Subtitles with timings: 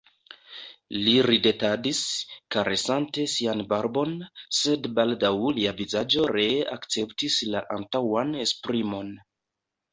[1.07, 1.99] Li ridetadis,
[2.55, 4.17] karesante sian barbon,
[4.61, 9.17] sed baldaŭ lia vizaĝo ree akceptis la antaŭan esprimon.